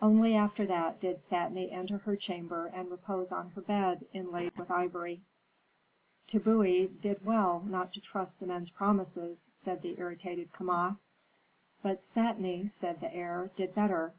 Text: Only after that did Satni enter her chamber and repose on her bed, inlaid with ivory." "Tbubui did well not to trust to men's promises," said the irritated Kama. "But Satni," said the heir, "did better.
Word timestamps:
Only 0.00 0.36
after 0.36 0.64
that 0.66 1.00
did 1.00 1.16
Satni 1.20 1.72
enter 1.72 1.98
her 1.98 2.14
chamber 2.14 2.66
and 2.72 2.88
repose 2.88 3.32
on 3.32 3.50
her 3.56 3.60
bed, 3.60 4.06
inlaid 4.12 4.56
with 4.56 4.70
ivory." 4.70 5.22
"Tbubui 6.28 7.00
did 7.00 7.24
well 7.26 7.58
not 7.66 7.92
to 7.94 8.00
trust 8.00 8.38
to 8.38 8.46
men's 8.46 8.70
promises," 8.70 9.48
said 9.56 9.82
the 9.82 9.98
irritated 9.98 10.52
Kama. 10.52 11.00
"But 11.82 11.98
Satni," 12.00 12.68
said 12.68 13.00
the 13.00 13.12
heir, 13.12 13.50
"did 13.56 13.74
better. 13.74 14.14